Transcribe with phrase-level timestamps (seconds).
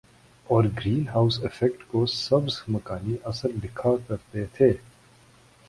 [0.47, 4.71] اور greenhouse effect کو سبز مکانی اثر لکھا کرتے تھے